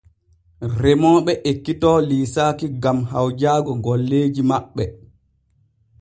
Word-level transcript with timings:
Remooɓe 0.79 1.33
ekkito 1.49 1.91
liisaaki 2.09 2.67
gam 2.81 2.97
hawjaago 3.11 3.71
golleeji 3.85 4.41
maɓɓe. 4.49 4.83